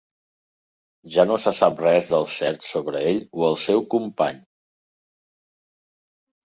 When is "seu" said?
3.69-3.87